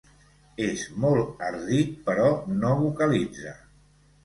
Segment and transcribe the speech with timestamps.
[0.67, 2.25] És molt ardit però
[2.65, 3.57] no vocalitza.